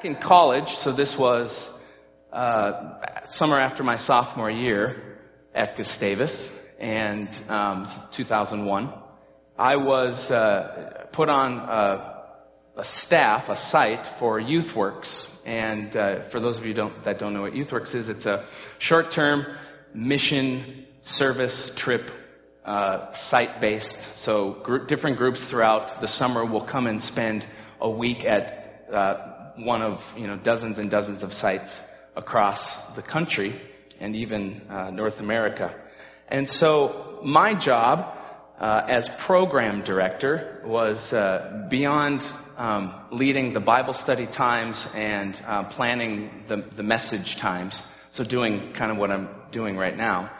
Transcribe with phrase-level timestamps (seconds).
[0.00, 1.70] back in college, so this was
[2.32, 5.18] uh, summer after my sophomore year
[5.54, 8.94] at Gustavus, and um, 2001,
[9.58, 12.24] I was uh, put on a,
[12.76, 15.28] a, staff, a site for YouthWorks.
[15.44, 18.46] And uh, for those of you don't, that don't know what YouthWorks is, it's a
[18.78, 19.44] short-term
[19.92, 22.10] mission service trip
[22.64, 24.16] uh, site-based.
[24.16, 27.46] So different groups throughout the summer will come and spend
[27.82, 29.29] a week at uh,
[29.64, 31.82] one of you know dozens and dozens of sites
[32.16, 33.60] across the country
[34.00, 35.74] and even uh, North America.
[36.28, 38.16] And so my job
[38.58, 45.64] uh, as program director was uh, beyond um, leading the Bible study times and uh,
[45.64, 50.30] planning the, the, message times, so doing kind of what I'm doing right now,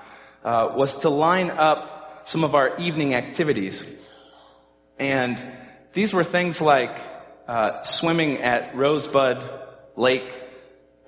[0.45, 3.83] uh, was to line up some of our evening activities.
[4.99, 5.43] And
[5.95, 6.99] these were things like
[7.51, 9.43] uh, swimming at Rosebud
[9.97, 10.41] Lake,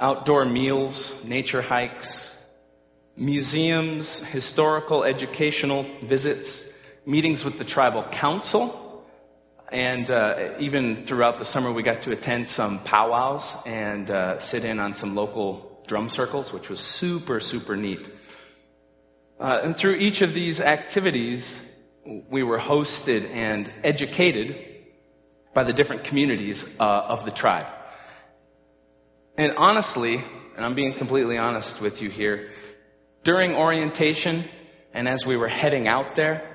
[0.01, 2.29] outdoor meals, nature hikes,
[3.17, 6.65] museums, historical, educational visits,
[7.07, 9.07] meetings with the tribal council,
[9.71, 14.65] and uh, even throughout the summer we got to attend some powwows and uh, sit
[14.65, 18.11] in on some local drum circles, which was super, super neat.
[19.39, 21.63] Uh, and through each of these activities,
[22.29, 24.72] we were hosted and educated
[25.55, 27.67] by the different communities uh, of the tribe.
[29.37, 30.23] And honestly,
[30.57, 32.51] and I'm being completely honest with you here,
[33.23, 34.49] during orientation
[34.95, 36.49] and as we were heading out there,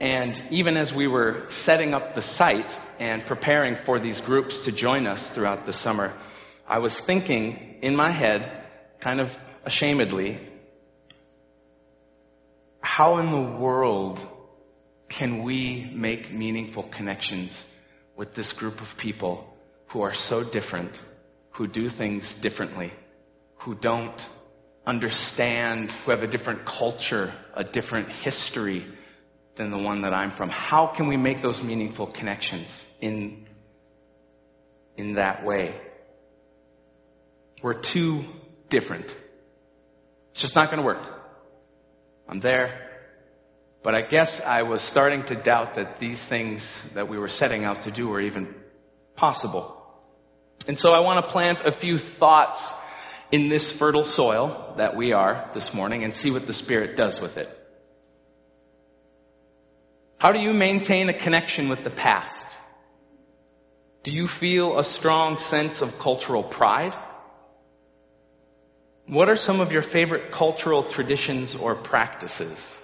[0.00, 4.72] and even as we were setting up the site and preparing for these groups to
[4.72, 6.14] join us throughout the summer,
[6.66, 8.64] I was thinking in my head,
[9.00, 10.38] kind of ashamedly,
[12.80, 14.24] how in the world
[15.08, 17.64] can we make meaningful connections
[18.18, 19.46] with this group of people
[19.86, 21.00] who are so different,
[21.52, 22.92] who do things differently,
[23.58, 24.28] who don't
[24.84, 28.84] understand, who have a different culture, a different history
[29.54, 30.50] than the one that I'm from.
[30.50, 33.46] How can we make those meaningful connections in,
[34.96, 35.80] in that way?
[37.62, 38.24] We're too
[38.68, 39.14] different.
[40.32, 41.02] It's just not going to work.
[42.28, 42.87] I'm there.
[43.88, 47.64] But I guess I was starting to doubt that these things that we were setting
[47.64, 48.54] out to do were even
[49.16, 49.82] possible.
[50.66, 52.70] And so I want to plant a few thoughts
[53.32, 57.18] in this fertile soil that we are this morning and see what the Spirit does
[57.18, 57.48] with it.
[60.18, 62.46] How do you maintain a connection with the past?
[64.02, 66.94] Do you feel a strong sense of cultural pride?
[69.06, 72.78] What are some of your favorite cultural traditions or practices?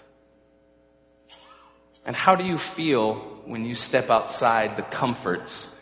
[2.05, 3.15] And how do you feel
[3.47, 5.75] when you step outside the comforts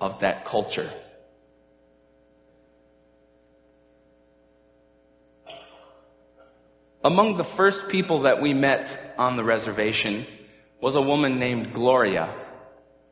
[0.00, 0.90] of that culture?
[7.02, 10.26] Among the first people that we met on the reservation
[10.80, 12.34] was a woman named Gloria.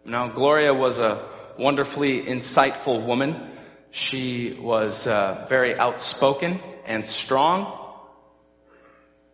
[0.05, 1.27] Now, Gloria was a
[1.59, 3.51] wonderfully insightful woman.
[3.91, 7.75] She was uh, very outspoken and strong.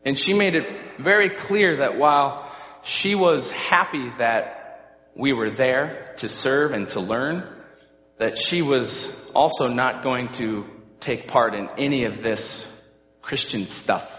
[0.05, 0.67] And she made it
[0.99, 2.44] very clear that while
[2.85, 7.49] she was happy that we were there to serve and to learn,
[8.19, 10.65] that she was also not going to
[11.01, 12.67] take part in any of this
[13.23, 14.11] Christian stuff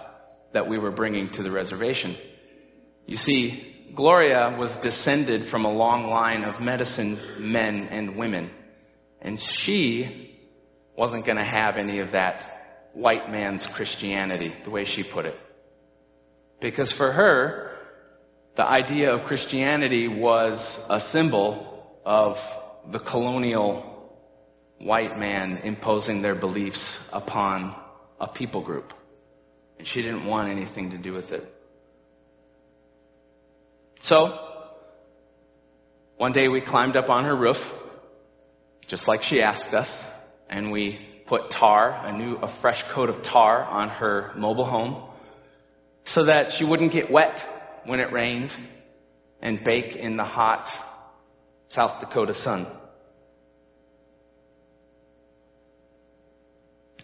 [0.54, 2.18] that we were bringing to the reservation.
[3.06, 8.52] You see, Gloria was descended from a long line of medicine men and women,
[9.22, 10.38] and she
[10.98, 15.38] wasn't going to have any of that white man's Christianity, the way she put it.
[16.62, 17.65] Because for her,
[18.56, 22.40] the idea of Christianity was a symbol of
[22.90, 23.92] the colonial
[24.78, 27.76] white man imposing their beliefs upon
[28.20, 28.94] a people group.
[29.78, 31.52] And she didn't want anything to do with it.
[34.02, 34.40] So,
[36.16, 37.74] one day we climbed up on her roof,
[38.88, 40.06] just like she asked us,
[40.50, 45.10] and we put tar, a new, a fresh coat of tar on her mobile home,
[46.06, 47.46] so that she wouldn't get wet
[47.86, 48.56] when it rained
[49.42, 50.72] and bake in the hot
[51.68, 52.68] South Dakota sun.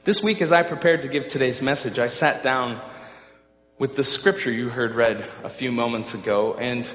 [0.04, 2.82] This week, as I prepared to give today's message, I sat down
[3.78, 6.92] with the scripture you heard read a few moments ago, and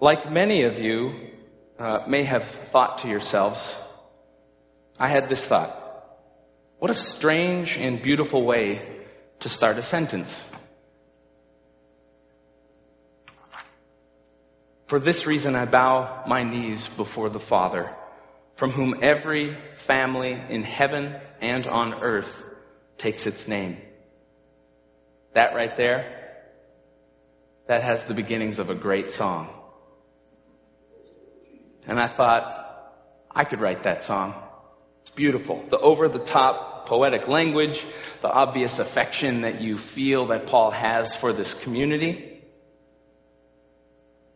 [0.00, 1.30] like many of you
[1.78, 3.76] uh, may have thought to yourselves,
[4.98, 5.80] I had this thought.
[6.78, 9.00] What a strange and beautiful way
[9.40, 10.40] to start a sentence.
[14.86, 17.94] For this reason, I bow my knees before the Father,
[18.56, 22.34] from whom every family in heaven and on earth
[22.98, 23.78] takes its name.
[25.32, 26.42] That right there,
[27.66, 29.48] that has the beginnings of a great song.
[31.86, 32.92] And I thought,
[33.30, 34.34] I could write that song.
[35.00, 35.64] It's beautiful.
[35.68, 37.84] The over the top poetic language,
[38.20, 42.33] the obvious affection that you feel that Paul has for this community.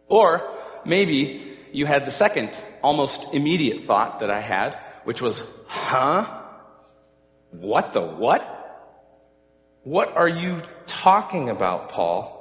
[0.09, 2.51] Or maybe you had the second,
[2.83, 6.43] almost immediate thought that I had, which was, huh?
[7.51, 8.55] What the what?
[9.85, 12.35] What are you talking about, Paul?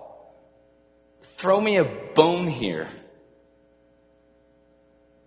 [1.38, 2.90] Throw me a bone here.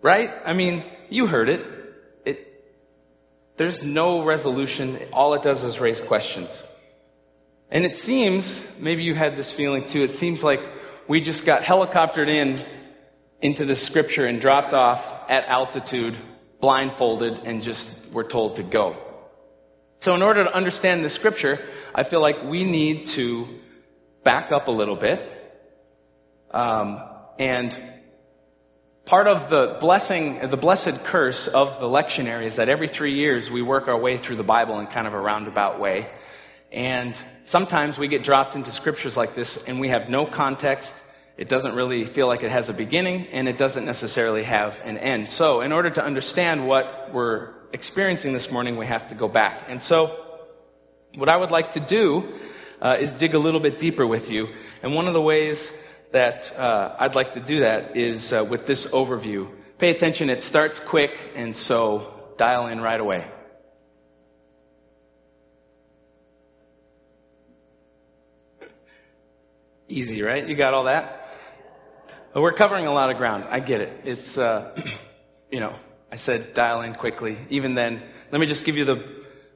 [0.01, 0.29] Right?
[0.45, 1.65] I mean, you heard it.
[2.25, 2.47] It,
[3.57, 4.99] there's no resolution.
[5.13, 6.61] All it does is raise questions.
[7.69, 10.59] And it seems, maybe you had this feeling too, it seems like
[11.07, 12.63] we just got helicoptered in
[13.41, 16.17] into the scripture and dropped off at altitude,
[16.59, 18.95] blindfolded, and just were told to go.
[19.99, 21.59] So in order to understand the scripture,
[21.93, 23.59] I feel like we need to
[24.23, 25.27] back up a little bit.
[26.51, 27.03] Um,
[27.39, 27.77] and
[29.05, 33.49] part of the blessing, the blessed curse of the lectionary is that every three years
[33.49, 36.09] we work our way through the Bible in kind of a roundabout way.
[36.71, 40.95] And sometimes we get dropped into scriptures like this and we have no context.
[41.37, 44.97] It doesn't really feel like it has a beginning and it doesn't necessarily have an
[44.97, 45.29] end.
[45.29, 49.65] So in order to understand what we're experiencing this morning, we have to go back.
[49.67, 50.39] And so
[51.15, 52.37] what I would like to do
[52.81, 54.47] uh, is dig a little bit deeper with you.
[54.81, 55.71] And one of the ways
[56.11, 59.49] that uh, I'd like to do that is uh, with this overview.
[59.77, 63.25] Pay attention, it starts quick, and so dial in right away.
[69.91, 70.47] Easy, right?
[70.47, 71.27] You got all that?
[72.33, 73.43] Well, we're covering a lot of ground.
[73.49, 74.03] I get it.
[74.05, 74.73] It's, uh,
[75.51, 75.75] you know,
[76.09, 77.37] I said dial in quickly.
[77.49, 78.01] Even then,
[78.31, 79.03] let me just give you the,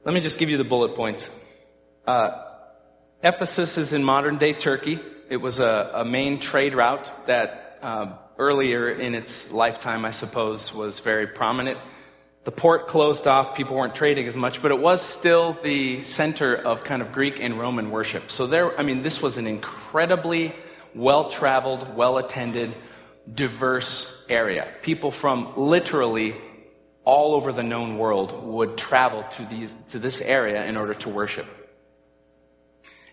[0.04, 1.26] let me just give you the bullet points.
[2.06, 2.42] Uh,
[3.22, 5.00] Ephesus is in modern day Turkey.
[5.30, 10.70] It was a, a main trade route that uh, earlier in its lifetime, I suppose,
[10.70, 11.78] was very prominent.
[12.46, 16.54] The port closed off, people weren't trading as much, but it was still the center
[16.54, 18.30] of kind of Greek and Roman worship.
[18.30, 20.54] So there, I mean, this was an incredibly
[20.94, 22.72] well traveled, well attended,
[23.34, 24.68] diverse area.
[24.82, 26.36] People from literally
[27.02, 31.48] all over the known world would travel to, to this area in order to worship.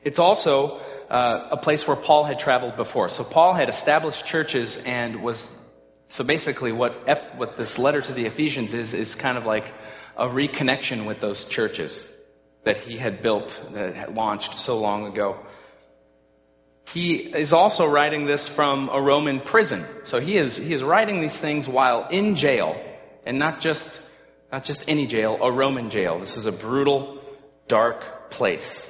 [0.04, 0.78] It's also
[1.10, 3.10] uh, a place where Paul had traveled before.
[3.10, 5.50] So Paul had established churches and was
[6.14, 9.74] so basically what F, what this letter to the Ephesians is is kind of like
[10.16, 12.04] a reconnection with those churches
[12.66, 15.44] that he had built that had launched so long ago.
[16.86, 19.88] He is also writing this from a Roman prison.
[20.04, 22.80] So he is he is writing these things while in jail
[23.26, 23.90] and not just
[24.52, 26.20] not just any jail, a Roman jail.
[26.20, 27.24] This is a brutal,
[27.68, 28.88] dark place.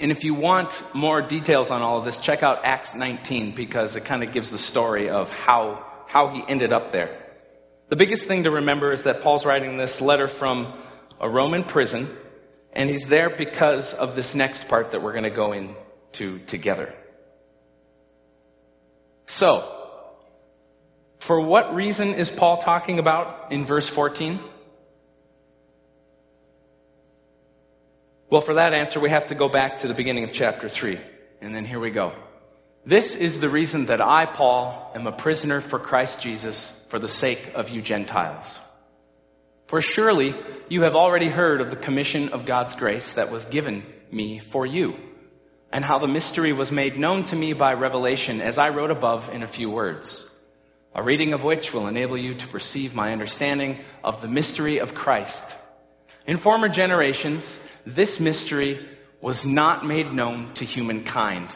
[0.00, 3.94] And if you want more details on all of this, check out Acts 19 because
[3.94, 7.18] it kind of gives the story of how, how he ended up there.
[7.88, 10.70] The biggest thing to remember is that Paul's writing this letter from
[11.18, 12.06] a Roman prison,
[12.74, 16.92] and he's there because of this next part that we're going to go into together.
[19.24, 19.66] So,
[21.20, 24.38] for what reason is Paul talking about in verse 14?
[28.28, 31.00] Well, for that answer, we have to go back to the beginning of chapter 3.
[31.40, 32.12] And then here we go.
[32.84, 37.06] This is the reason that I, Paul, am a prisoner for Christ Jesus for the
[37.06, 38.58] sake of you Gentiles.
[39.68, 40.34] For surely
[40.68, 44.66] you have already heard of the commission of God's grace that was given me for
[44.66, 44.96] you,
[45.72, 49.30] and how the mystery was made known to me by revelation, as I wrote above
[49.32, 50.26] in a few words.
[50.92, 54.92] A reading of which will enable you to perceive my understanding of the mystery of
[54.92, 55.56] Christ.
[56.26, 58.84] In former generations, this mystery
[59.20, 61.54] was not made known to humankind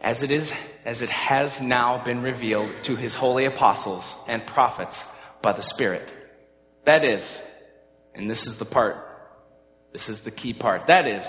[0.00, 0.52] as it is,
[0.84, 5.04] as it has now been revealed to his holy apostles and prophets
[5.42, 6.12] by the Spirit.
[6.84, 7.40] That is,
[8.14, 8.96] and this is the part,
[9.92, 10.86] this is the key part.
[10.86, 11.28] That is,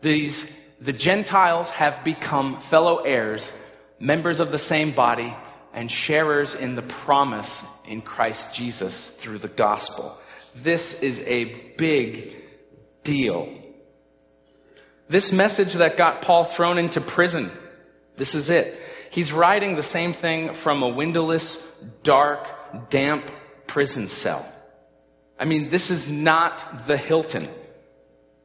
[0.00, 0.44] these,
[0.80, 3.50] the Gentiles have become fellow heirs,
[3.98, 5.34] members of the same body,
[5.72, 10.16] and sharers in the promise in Christ Jesus through the gospel.
[10.54, 11.44] This is a
[11.76, 12.36] big
[13.02, 13.60] deal.
[15.08, 17.50] This message that got Paul thrown into prison,
[18.16, 18.78] this is it.
[19.10, 21.56] He's writing the same thing from a windowless,
[22.02, 23.30] dark, damp
[23.66, 24.46] prison cell.
[25.38, 27.48] I mean, this is not the Hilton.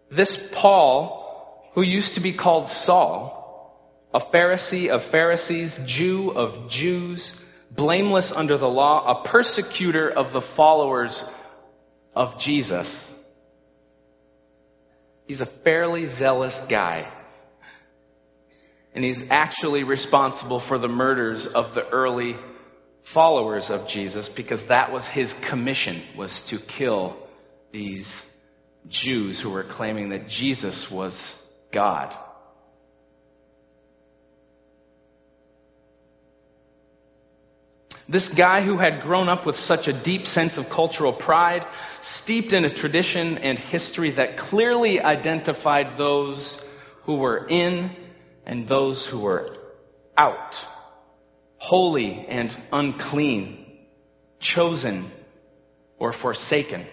[0.10, 3.38] This Paul, who used to be called Saul,
[4.14, 10.42] a Pharisee of Pharisees, Jew of Jews, blameless under the law, a persecutor of the
[10.42, 11.24] followers
[12.16, 13.14] of Jesus.
[15.28, 17.08] He's a fairly zealous guy.
[18.94, 22.36] And he's actually responsible for the murders of the early
[23.04, 27.16] followers of Jesus because that was his commission was to kill
[27.72, 28.24] these
[28.88, 31.36] Jews who were claiming that Jesus was
[31.72, 32.16] God.
[38.08, 41.68] This guy who had grown up with such a deep sense of cultural pride,
[42.02, 46.60] steeped in a tradition and history that clearly identified those
[47.04, 47.96] who were in
[48.50, 49.56] and those who were
[50.18, 50.60] out,
[51.60, 53.64] holy and unclean,
[54.40, 55.12] chosen
[56.00, 56.84] or forsaken.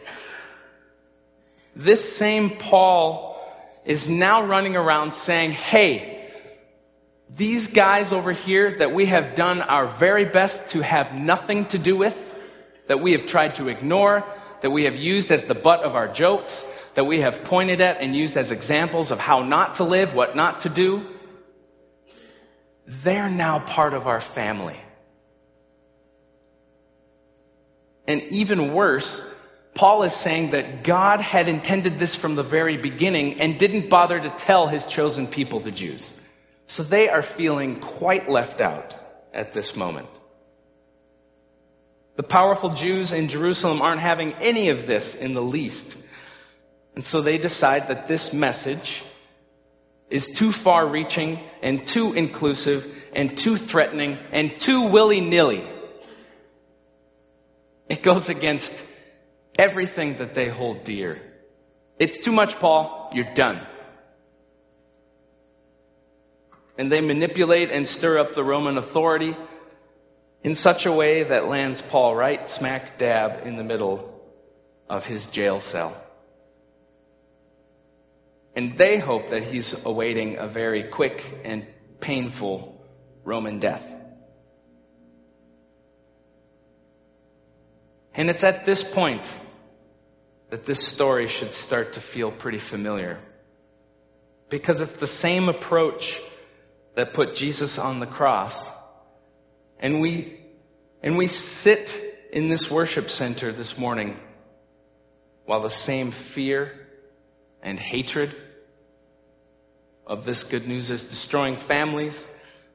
[1.74, 3.42] This same Paul
[3.86, 6.30] is now running around saying, hey,
[7.34, 11.78] these guys over here that we have done our very best to have nothing to
[11.78, 12.16] do with,
[12.86, 14.22] that we have tried to ignore,
[14.60, 18.02] that we have used as the butt of our jokes, that we have pointed at
[18.02, 21.15] and used as examples of how not to live, what not to do,
[22.86, 24.80] they're now part of our family.
[28.06, 29.20] And even worse,
[29.74, 34.18] Paul is saying that God had intended this from the very beginning and didn't bother
[34.18, 36.10] to tell his chosen people, the Jews.
[36.68, 38.96] So they are feeling quite left out
[39.34, 40.08] at this moment.
[42.16, 45.96] The powerful Jews in Jerusalem aren't having any of this in the least.
[46.94, 49.02] And so they decide that this message
[50.10, 55.66] is too far reaching and too inclusive and too threatening and too willy nilly.
[57.88, 58.84] It goes against
[59.58, 61.20] everything that they hold dear.
[61.98, 63.10] It's too much, Paul.
[63.14, 63.66] You're done
[66.78, 69.36] and they manipulate and stir up the Roman authority
[70.42, 74.20] in such a way that lands Paul right smack dab in the middle
[74.88, 76.00] of his jail cell.
[78.56, 81.66] And they hope that he's awaiting a very quick and
[82.00, 82.82] painful
[83.22, 83.84] Roman death.
[88.14, 89.30] And it's at this point
[90.48, 93.18] that this story should start to feel pretty familiar.
[94.48, 96.18] Because it's the same approach
[96.94, 98.66] that put Jesus on the cross.
[99.78, 100.40] And we,
[101.02, 102.00] and we sit
[102.32, 104.18] in this worship center this morning
[105.44, 106.72] while the same fear
[107.62, 108.34] and hatred
[110.06, 112.26] of this good news is destroying families,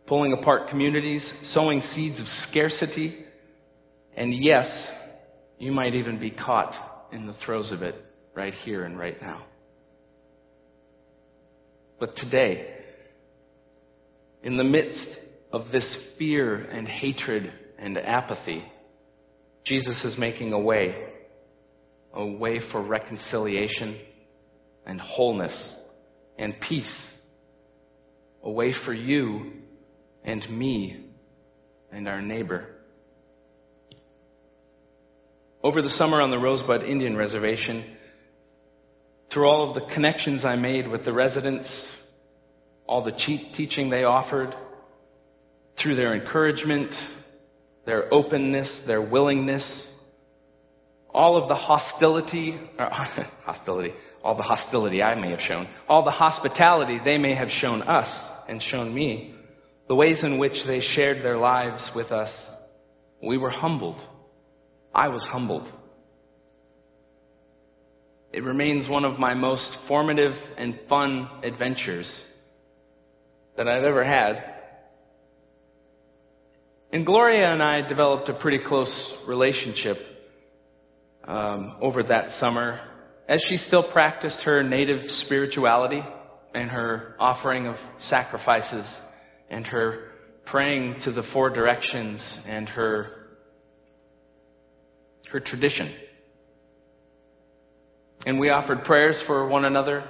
[0.05, 3.25] pulling apart communities, sowing seeds of scarcity,
[4.15, 4.91] and yes,
[5.57, 6.77] you might even be caught
[7.11, 7.95] in the throes of it
[8.33, 9.45] right here and right now.
[11.99, 12.73] But today,
[14.43, 15.19] in the midst
[15.51, 18.65] of this fear and hatred and apathy,
[19.63, 21.09] Jesus is making a way,
[22.13, 23.97] a way for reconciliation
[24.85, 25.75] and wholeness
[26.37, 27.13] and peace,
[28.43, 29.53] a way for you
[30.23, 31.05] and me
[31.91, 32.67] and our neighbor.
[35.63, 37.83] Over the summer on the Rosebud Indian Reservation,
[39.29, 41.93] through all of the connections I made with the residents,
[42.87, 44.55] all the teaching they offered,
[45.75, 46.99] through their encouragement,
[47.85, 49.90] their openness, their willingness,
[51.13, 52.89] all of the hostility, uh,
[53.43, 57.81] hostility, all the hostility I may have shown, all the hospitality they may have shown
[57.81, 59.35] us and shown me,
[59.87, 62.53] the ways in which they shared their lives with us,
[63.21, 64.05] we were humbled.
[64.93, 65.69] I was humbled.
[68.31, 72.23] It remains one of my most formative and fun adventures
[73.57, 74.45] that I've ever had.
[76.93, 80.10] And Gloria and I developed a pretty close relationship
[81.25, 82.79] um, over that summer
[83.27, 86.03] as she still practiced her native spirituality
[86.53, 88.99] and her offering of sacrifices
[89.49, 90.11] and her
[90.45, 93.17] praying to the four directions and her
[95.29, 95.89] her tradition.
[98.25, 100.03] And we offered prayers for one another.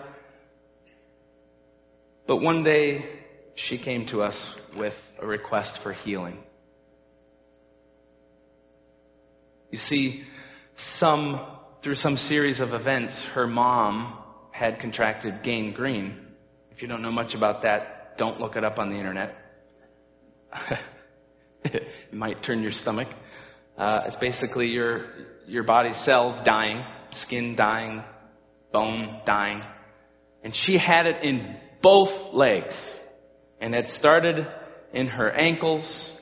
[2.26, 3.06] But one day
[3.54, 6.44] she came to us with a request for healing.
[9.70, 10.24] You see,
[10.76, 11.40] some,
[11.82, 14.18] through some series of events, her mom
[14.52, 16.28] had contracted gangrene.
[16.72, 19.36] If you don't know much about that, don't look it up on the internet.
[21.64, 23.08] it might turn your stomach.
[23.78, 25.06] Uh, it's basically your,
[25.48, 28.04] your body's cells dying, skin dying,
[28.72, 29.64] bone dying.
[30.44, 32.94] And she had it in both legs
[33.60, 34.48] and had started
[34.94, 36.14] in her ankles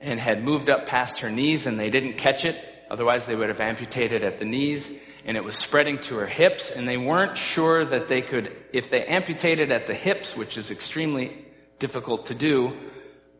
[0.00, 2.56] and had moved up past her knees and they didn't catch it
[2.90, 4.90] Otherwise, they would have amputated at the knees,
[5.24, 8.90] and it was spreading to her hips, and they weren't sure that they could, if
[8.90, 11.46] they amputated at the hips, which is extremely
[11.78, 12.76] difficult to do,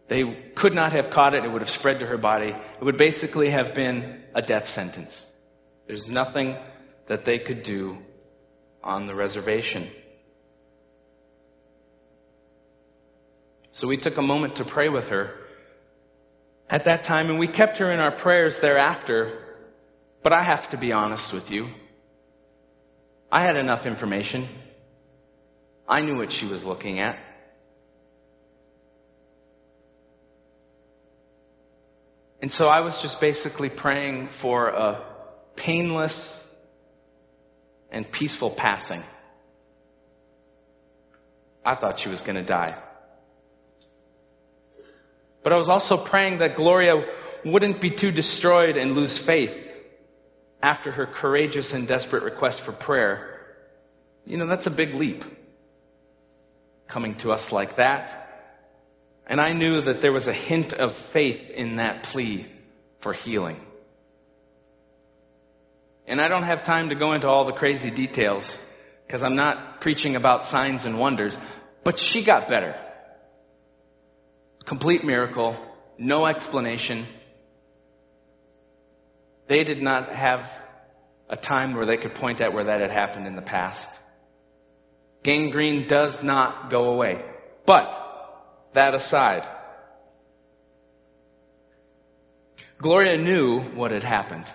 [0.09, 1.45] they could not have caught it.
[1.45, 2.49] It would have spread to her body.
[2.49, 5.25] It would basically have been a death sentence.
[5.87, 6.57] There's nothing
[7.07, 7.99] that they could do
[8.83, 9.91] on the reservation.
[13.73, 15.44] So we took a moment to pray with her
[16.69, 19.41] at that time, and we kept her in our prayers thereafter.
[20.23, 21.69] But I have to be honest with you.
[23.31, 24.49] I had enough information.
[25.87, 27.19] I knew what she was looking at.
[32.41, 35.05] And so I was just basically praying for a
[35.57, 36.43] painless
[37.91, 39.03] and peaceful passing.
[41.65, 42.77] I thought she was going to die.
[45.45, 47.05] But I was also praying that Gloria
[47.45, 49.55] wouldn't be too destroyed and lose faith
[50.63, 53.47] after her courageous and desperate request for prayer.
[54.25, 55.23] You know, that's a big leap
[56.89, 58.21] coming to us like that.
[59.27, 62.47] And I knew that there was a hint of faith in that plea
[63.01, 63.61] for healing.
[66.07, 68.57] And I don't have time to go into all the crazy details
[69.07, 71.37] because I'm not preaching about signs and wonders,
[71.83, 72.75] but she got better.
[74.65, 75.57] Complete miracle,
[75.99, 77.07] no explanation.
[79.47, 80.51] They did not have
[81.29, 83.89] a time where they could point at where that had happened in the past.
[85.23, 87.21] Gangrene does not go away.
[87.67, 88.01] But,
[88.73, 89.47] that aside,
[92.79, 94.51] Gloria knew what had happened.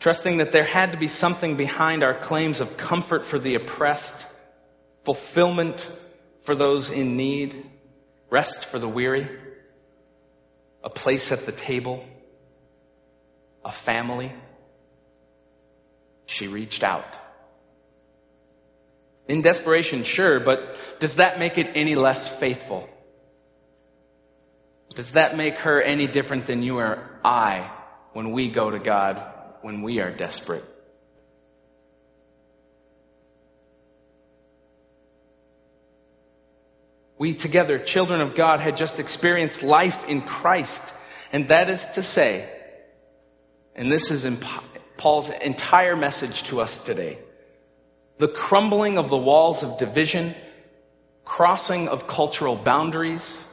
[0.00, 4.26] Trusting that there had to be something behind our claims of comfort for the oppressed,
[5.04, 5.90] fulfillment
[6.42, 7.68] for those in need,
[8.30, 9.28] rest for the weary,
[10.82, 12.04] a place at the table,
[13.64, 14.32] a family.
[16.26, 17.16] She reached out.
[19.26, 22.88] In desperation, sure, but does that make it any less faithful?
[24.94, 27.70] Does that make her any different than you or I
[28.14, 29.22] when we go to God
[29.60, 30.64] when we are desperate?
[37.18, 40.94] We together, children of God, had just experienced life in Christ.
[41.32, 42.48] And that is to say,
[43.74, 44.26] and this is
[44.96, 47.18] Paul's entire message to us today,
[48.18, 50.34] the crumbling of the walls of division,
[51.24, 53.44] crossing of cultural boundaries,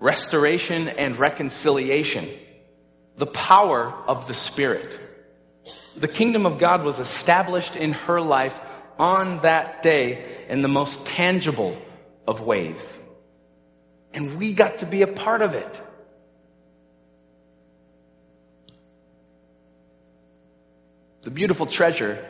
[0.00, 2.28] restoration and reconciliation,
[3.16, 4.98] the power of the Spirit.
[5.96, 8.58] The kingdom of God was established in her life
[8.98, 11.76] on that day in the most tangible
[12.28, 12.96] of ways.
[14.12, 15.80] And we got to be a part of it.
[21.22, 22.24] The beautiful treasure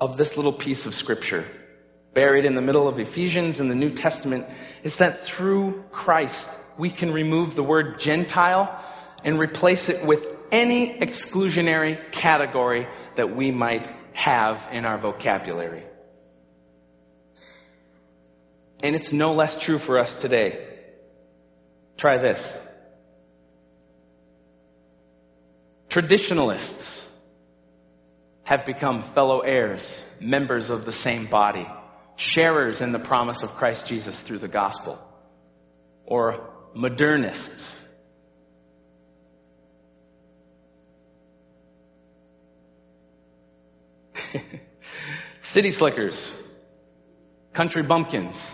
[0.00, 1.44] of this little piece of scripture,
[2.14, 4.46] buried in the middle of Ephesians in the New Testament,
[4.82, 8.82] is that through Christ we can remove the word Gentile
[9.24, 15.84] and replace it with any exclusionary category that we might have in our vocabulary.
[18.86, 20.64] And it's no less true for us today.
[21.96, 22.56] Try this.
[25.88, 27.04] Traditionalists
[28.44, 31.66] have become fellow heirs, members of the same body,
[32.14, 35.00] sharers in the promise of Christ Jesus through the gospel.
[36.04, 37.84] Or modernists.
[45.42, 46.30] City slickers,
[47.52, 48.52] country bumpkins,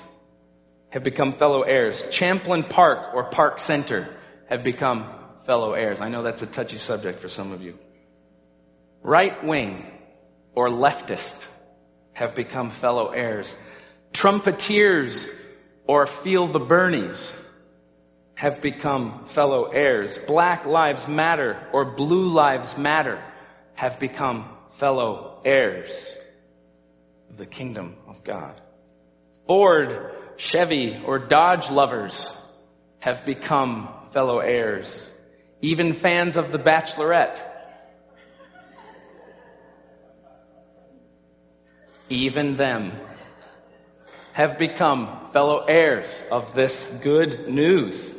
[0.92, 2.06] have become fellow heirs.
[2.10, 4.14] Champlin Park or Park Center
[4.46, 5.10] have become
[5.46, 6.02] fellow heirs.
[6.02, 7.78] I know that's a touchy subject for some of you.
[9.02, 9.86] Right wing
[10.54, 11.34] or leftist
[12.12, 13.54] have become fellow heirs.
[14.12, 15.26] Trumpeteers
[15.86, 17.32] or feel the Bernies
[18.34, 20.18] have become fellow heirs.
[20.26, 23.24] Black Lives Matter or Blue Lives Matter
[23.72, 26.14] have become fellow heirs
[27.30, 28.60] of the kingdom of God.
[29.46, 32.30] Ford Chevy, or Dodge lovers
[32.98, 35.10] have become fellow heirs.
[35.60, 37.42] Even fans of The Bachelorette.
[42.08, 42.92] Even them
[44.32, 48.14] have become fellow heirs of this good news.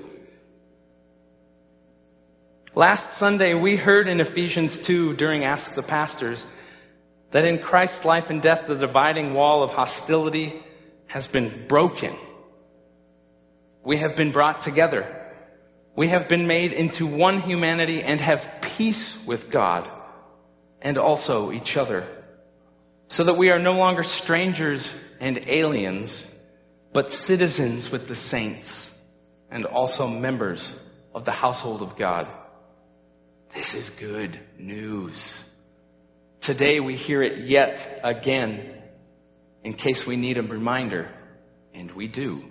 [2.75, 6.43] Last Sunday, we heard in Ephesians 2 during Ask the Pastors
[7.31, 10.62] that in Christ's life and death, the dividing wall of hostility
[11.13, 12.17] has been broken.
[13.83, 15.29] We have been brought together.
[15.95, 19.87] We have been made into one humanity and have peace with God
[20.81, 22.07] and also each other,
[23.09, 26.25] so that we are no longer strangers and aliens,
[26.93, 28.89] but citizens with the saints
[29.51, 30.73] and also members
[31.13, 32.27] of the household of God.
[33.53, 35.45] This is good news.
[36.41, 38.72] Today we hear it yet again
[39.63, 41.09] in case we need a reminder,
[41.73, 42.43] and we do.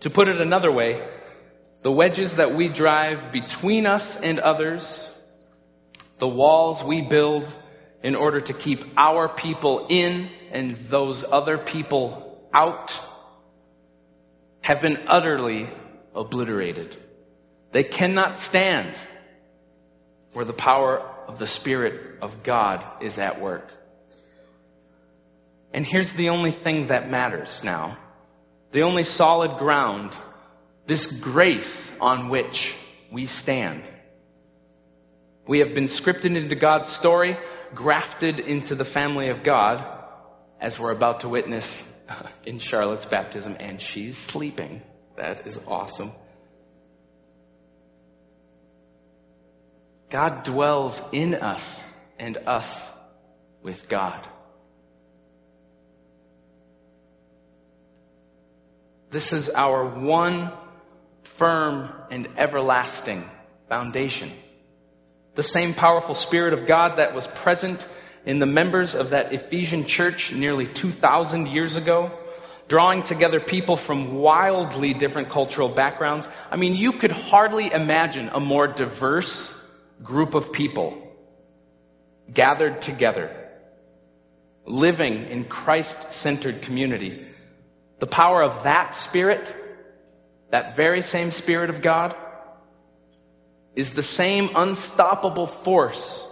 [0.00, 1.06] To put it another way,
[1.82, 5.10] the wedges that we drive between us and others,
[6.18, 7.54] the walls we build
[8.02, 12.98] in order to keep our people in and those other people out,
[14.60, 15.68] have been utterly
[16.14, 16.96] obliterated.
[17.72, 19.00] They cannot stand
[20.32, 23.68] where the power of the Spirit of God is at work.
[25.72, 27.98] And here's the only thing that matters now.
[28.72, 30.16] The only solid ground,
[30.86, 32.74] this grace on which
[33.10, 33.82] we stand.
[35.46, 37.36] We have been scripted into God's story,
[37.74, 39.98] grafted into the family of God,
[40.60, 41.82] as we're about to witness
[42.44, 44.82] in Charlotte's baptism, and she's sleeping.
[45.16, 46.12] That is awesome.
[50.10, 51.82] God dwells in us
[52.18, 52.80] and us
[53.62, 54.28] with God.
[59.10, 60.52] This is our one
[61.24, 63.28] firm and everlasting
[63.68, 64.32] foundation.
[65.34, 67.86] The same powerful Spirit of God that was present
[68.24, 72.16] in the members of that Ephesian church nearly 2,000 years ago,
[72.68, 76.28] drawing together people from wildly different cultural backgrounds.
[76.48, 79.52] I mean, you could hardly imagine a more diverse
[80.04, 80.96] group of people
[82.32, 83.34] gathered together,
[84.66, 87.26] living in Christ centered community
[88.00, 89.54] the power of that Spirit,
[90.50, 92.16] that very same Spirit of God,
[93.76, 96.26] is the same unstoppable force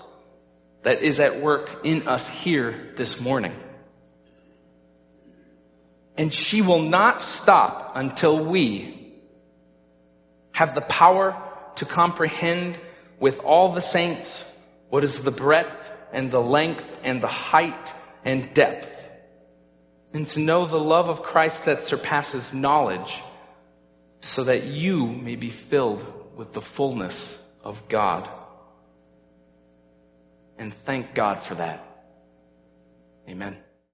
[0.83, 3.55] that is at work in us here this morning.
[6.17, 9.13] And she will not stop until we
[10.53, 11.41] have the power
[11.77, 12.81] to comprehend
[13.21, 14.43] with all the saints
[14.89, 18.98] what is the breadth and the length and the height and depth
[20.13, 23.21] and to know the love of Christ that surpasses knowledge,
[24.21, 26.05] so that you may be filled
[26.37, 28.29] with the fullness of God.
[30.59, 31.85] And thank God for that.
[33.29, 33.59] Amen.